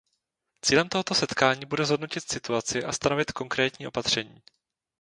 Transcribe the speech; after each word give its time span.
Cílem 0.61 0.89
tohoto 0.89 1.15
setkání 1.15 1.65
bude 1.65 1.85
zhodnotit 1.85 2.31
situaci 2.31 2.83
a 2.83 2.91
stanovit 2.91 3.31
konkrétní 3.31 3.87
opatření. 3.87 4.41